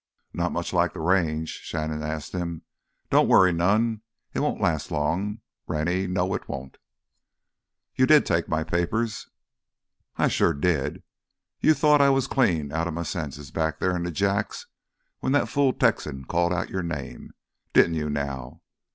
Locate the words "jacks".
14.15-14.65